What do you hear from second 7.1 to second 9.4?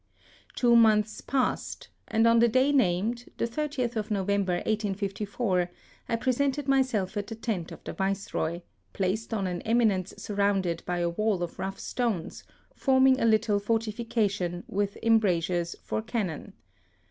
at the tent of the Viceroy, placed